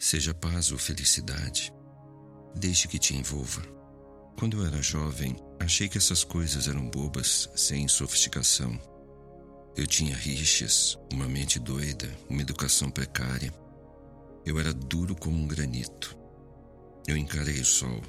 [0.00, 1.70] seja paz ou felicidade,
[2.56, 3.60] deixe que te envolva.
[4.38, 8.80] Quando eu era jovem, achei que essas coisas eram bobas, sem sofisticação.
[9.76, 13.52] Eu tinha rixas, uma mente doida, uma educação precária.
[14.46, 16.16] Eu era duro como um granito.
[17.06, 18.00] Eu encarei o sol,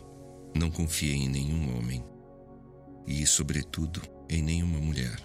[0.55, 2.01] não confiei em nenhum homem
[3.05, 5.19] e, sobretudo, em nenhuma mulher.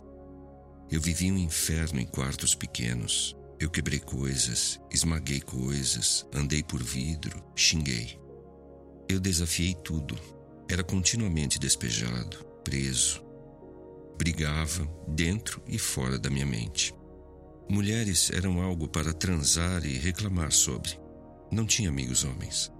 [0.91, 3.36] Eu vivi um inferno em quartos pequenos.
[3.59, 8.19] Eu quebrei coisas, esmaguei coisas, andei por vidro, xinguei.
[9.09, 10.19] Eu desafiei tudo.
[10.69, 13.25] Era continuamente despejado, preso.
[14.19, 16.95] Brigava dentro e fora da minha mente.
[17.69, 20.99] Mulheres eram algo para transar e reclamar sobre.
[21.51, 22.71] Não tinha amigos homens.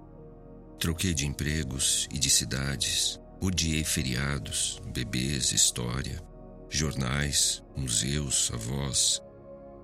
[0.79, 3.19] Troquei de empregos e de cidades.
[3.41, 6.21] Odiei feriados, bebês, história,
[6.69, 9.21] jornais, museus, avós,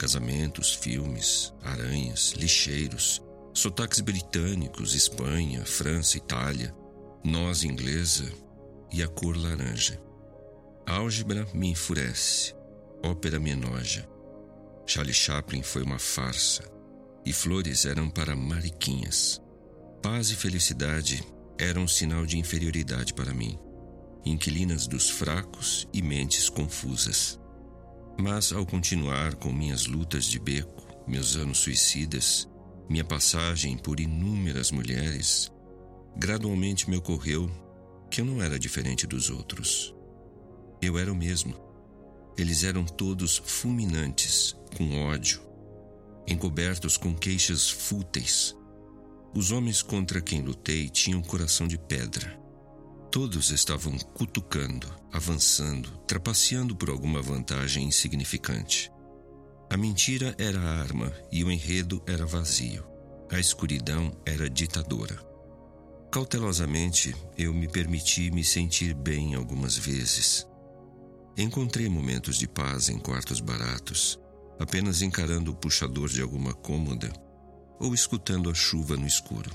[0.04, 3.22] casamentos, filmes, aranhas, lixeiros,
[3.54, 6.76] sotaques britânicos, Espanha, França, Itália,
[7.24, 8.30] noz inglesa
[8.92, 9.98] e a cor laranja.
[10.86, 12.54] Álgebra me enfurece,
[13.02, 14.06] ópera me enoja.
[14.86, 16.70] Charlie Chaplin foi uma farsa
[17.26, 19.42] e flores eram para mariquinhas.
[20.02, 21.26] Paz e felicidade
[21.58, 23.58] eram um sinal de inferioridade para mim,
[24.26, 27.40] inquilinas dos fracos e mentes confusas.
[28.18, 32.48] Mas ao continuar com minhas lutas de beco, meus anos suicidas,
[32.88, 35.52] minha passagem por inúmeras mulheres,
[36.16, 37.50] gradualmente me ocorreu
[38.10, 39.96] que eu não era diferente dos outros.
[40.82, 41.56] Eu era o mesmo.
[42.38, 45.42] Eles eram todos fulminantes, com ódio,
[46.28, 48.56] encobertos com queixas fúteis,
[49.36, 52.43] os homens contra quem lutei tinham coração de pedra.
[53.14, 58.92] Todos estavam cutucando, avançando, trapaceando por alguma vantagem insignificante.
[59.70, 62.84] A mentira era a arma e o enredo era vazio.
[63.32, 65.16] A escuridão era ditadora.
[66.12, 70.48] Cautelosamente, eu me permiti me sentir bem algumas vezes.
[71.38, 74.20] Encontrei momentos de paz em quartos baratos,
[74.60, 77.14] apenas encarando o puxador de alguma cômoda
[77.80, 79.52] ou escutando a chuva no escuro.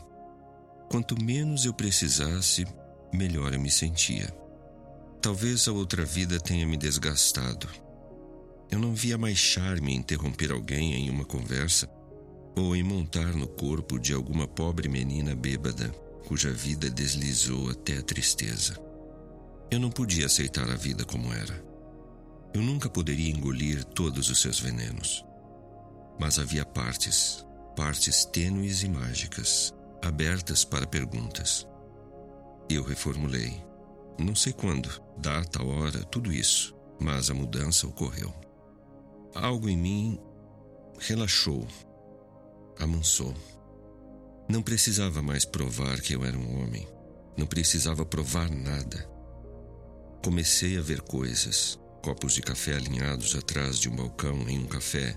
[0.88, 2.64] Quanto menos eu precisasse,
[3.12, 4.32] melhor eu me sentia.
[5.20, 7.68] Talvez a outra vida tenha me desgastado.
[8.70, 11.88] Eu não via mais charme em interromper alguém em uma conversa
[12.56, 15.90] ou em montar no corpo de alguma pobre menina bêbada
[16.26, 18.76] cuja vida deslizou até a tristeza.
[19.70, 21.64] Eu não podia aceitar a vida como era.
[22.54, 25.24] Eu nunca poderia engolir todos os seus venenos.
[26.18, 27.46] Mas havia partes,
[27.76, 31.66] partes tênues e mágicas, abertas para perguntas.
[32.68, 33.62] Eu reformulei.
[34.18, 38.34] Não sei quando, data, hora, tudo isso, mas a mudança ocorreu.
[39.34, 40.20] Algo em mim
[40.98, 41.66] relaxou,
[42.78, 43.34] amansou.
[44.48, 46.86] Não precisava mais provar que eu era um homem.
[47.36, 49.08] Não precisava provar nada.
[50.24, 55.16] Comecei a ver coisas, copos de café alinhados atrás de um balcão em um café,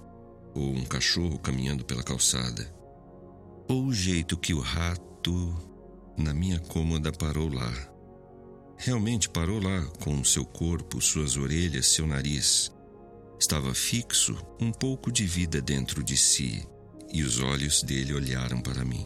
[0.54, 2.72] ou um cachorro caminhando pela calçada,
[3.68, 5.71] ou o jeito que o rato
[6.18, 7.72] na minha cômoda parou lá.
[8.78, 12.72] Realmente parou lá com seu corpo, suas orelhas, seu nariz.
[13.40, 16.68] Estava fixo, um pouco de vida dentro de si,
[17.12, 19.06] e os olhos dele olharam para mim.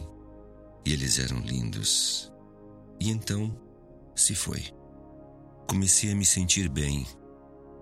[0.84, 2.32] E eles eram lindos.
[3.00, 3.54] E então
[4.14, 4.64] se foi.
[5.68, 7.06] Comecei a me sentir bem.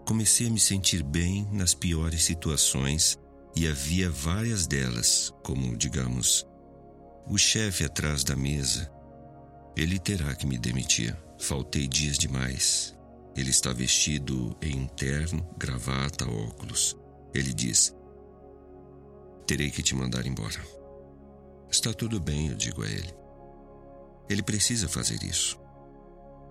[0.07, 3.19] Comecei a me sentir bem nas piores situações
[3.55, 6.47] e havia várias delas, como, digamos,
[7.27, 8.91] o chefe atrás da mesa.
[9.77, 11.17] Ele terá que me demitir.
[11.39, 12.97] Faltei dias demais.
[13.37, 16.97] Ele está vestido em terno, gravata, óculos.
[17.35, 17.95] Ele diz:
[19.47, 20.61] Terei que te mandar embora.
[21.71, 23.13] Está tudo bem, eu digo a ele.
[24.29, 25.59] Ele precisa fazer isso.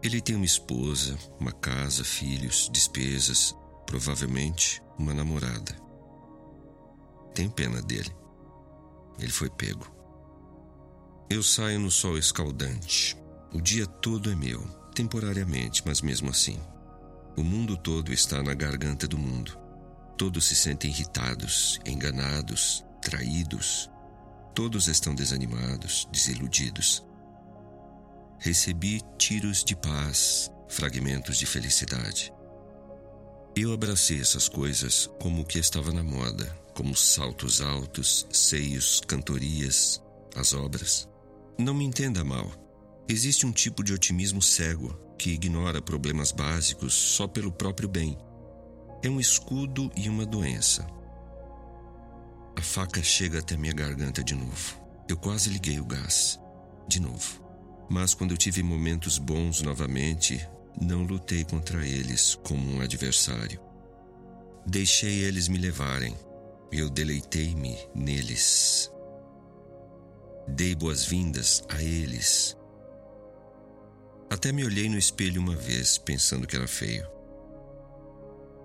[0.04, 3.56] Ele tem uma esposa, uma casa, filhos, despesas,
[3.86, 5.74] provavelmente uma namorada.
[7.34, 8.14] Tenho pena dele.
[9.18, 10.03] Ele foi pego.
[11.34, 13.18] Eu saio no sol escaldante.
[13.52, 14.62] O dia todo é meu,
[14.94, 16.60] temporariamente, mas mesmo assim.
[17.36, 19.58] O mundo todo está na garganta do mundo.
[20.16, 23.90] Todos se sentem irritados, enganados, traídos.
[24.54, 27.04] Todos estão desanimados, desiludidos.
[28.38, 32.32] Recebi tiros de paz, fragmentos de felicidade.
[33.56, 36.46] Eu abracei essas coisas como o que estava na moda,
[36.76, 40.00] como saltos altos, seios, cantorias,
[40.36, 41.12] as obras.
[41.58, 42.52] Não me entenda mal.
[43.08, 48.18] Existe um tipo de otimismo cego que ignora problemas básicos só pelo próprio bem.
[49.04, 50.88] É um escudo e uma doença.
[52.56, 54.82] A faca chega até minha garganta de novo.
[55.08, 56.40] Eu quase liguei o gás,
[56.88, 57.44] de novo.
[57.90, 60.48] Mas quando eu tive momentos bons novamente,
[60.82, 63.60] não lutei contra eles como um adversário.
[64.66, 66.16] Deixei eles me levarem.
[66.72, 68.93] Eu deleitei-me neles.
[70.48, 72.58] Dei boas-vindas a eles.
[74.30, 77.08] Até me olhei no espelho uma vez, pensando que era feio.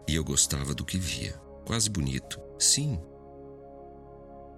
[0.08, 1.32] E eu gostava do que via.
[1.64, 2.40] Quase bonito.
[2.58, 2.98] Sim.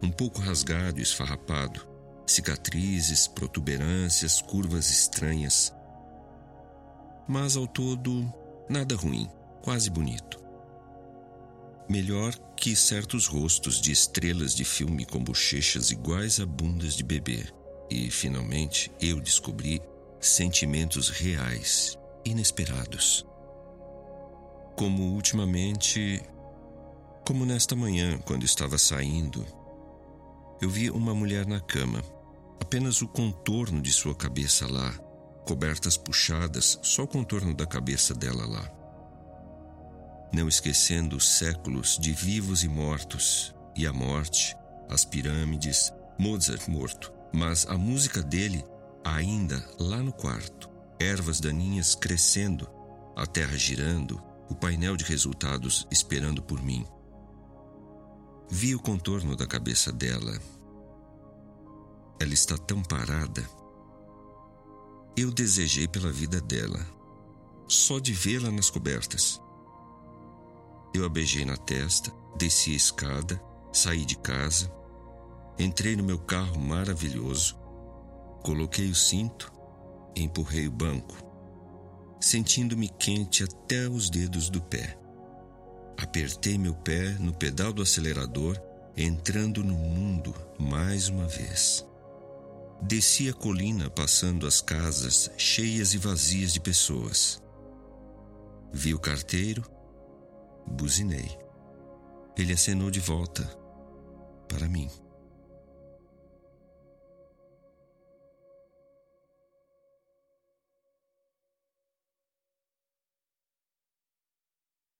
[0.03, 1.87] Um pouco rasgado e esfarrapado.
[2.27, 5.75] Cicatrizes, protuberâncias, curvas estranhas.
[7.29, 8.33] Mas ao todo,
[8.69, 9.29] nada ruim.
[9.63, 10.41] Quase bonito.
[11.91, 17.45] Melhor que certos rostos de estrelas de filme com bochechas iguais a bundas de bebê.
[17.91, 19.83] E, finalmente, eu descobri
[20.21, 23.27] sentimentos reais, inesperados.
[24.77, 26.23] Como ultimamente,
[27.27, 29.45] como nesta manhã, quando estava saindo,
[30.63, 32.05] eu vi uma mulher na cama,
[32.61, 34.93] apenas o contorno de sua cabeça lá,
[35.45, 38.80] cobertas puxadas, só o contorno da cabeça dela lá.
[40.33, 44.57] Não esquecendo os séculos de vivos e mortos, e a morte,
[44.89, 48.65] as pirâmides, Mozart morto, mas a música dele
[49.05, 50.69] ainda lá no quarto,
[50.99, 52.69] ervas daninhas crescendo,
[53.17, 56.87] a terra girando, o painel de resultados esperando por mim.
[58.51, 60.39] Vi o contorno da cabeça dela.
[62.21, 63.49] Ela está tão parada.
[65.17, 66.85] Eu desejei pela vida dela,
[67.69, 69.41] só de vê-la nas cobertas.
[70.95, 73.41] Eu a beijei na testa, desci a escada,
[73.73, 74.73] saí de casa,
[75.59, 77.61] entrei no meu carro maravilhoso,
[78.43, 79.53] Coloquei o cinto,
[80.17, 81.15] empurrei o banco,
[82.19, 84.99] sentindo-me quente até os dedos do pé.
[85.99, 88.59] Apertei meu pé no pedal do acelerador,
[88.97, 91.87] entrando no mundo mais uma vez.
[92.81, 97.43] Desci a colina passando as casas cheias e vazias de pessoas.
[98.73, 99.63] Vi o carteiro,
[100.67, 101.39] buzinei.
[102.37, 103.45] Ele acenou de volta
[104.49, 104.89] para mim.